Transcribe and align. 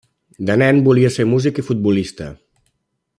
De 0.49 0.55
nen 0.61 0.79
volia 0.87 1.11
ser 1.17 1.27
músic 1.35 1.63
i 1.63 1.67
futbolista. 1.69 2.31